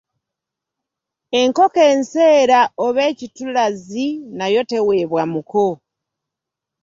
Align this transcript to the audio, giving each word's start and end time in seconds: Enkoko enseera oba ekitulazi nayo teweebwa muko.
Enkoko 1.41 1.79
enseera 1.93 2.59
oba 2.85 3.01
ekitulazi 3.11 4.05
nayo 4.37 4.61
teweebwa 4.69 5.23
muko. 5.33 5.67